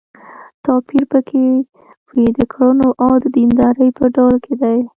[0.65, 1.45] توپير په کې
[2.13, 4.77] وي د کړنو او د دیندارۍ په ډول کې دی.